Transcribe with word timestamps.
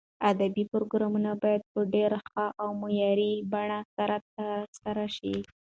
ادبي 0.31 0.63
پروګرامونه 0.73 1.31
باید 1.43 1.61
په 1.71 1.79
ډېر 1.93 2.11
ښه 2.27 2.45
او 2.61 2.69
معیاري 2.81 3.33
بڼه 3.51 3.79
سره 3.95 4.15
ترسره 4.35 5.05
شي. 5.17 5.35